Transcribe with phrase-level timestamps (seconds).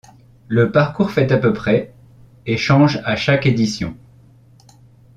[0.47, 1.93] Le parcours fait à peu près
[2.47, 3.95] et change à chaque édition.